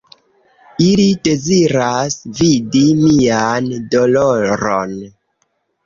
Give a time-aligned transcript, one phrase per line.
[0.85, 5.03] "Ili deziras vidi mian doloron."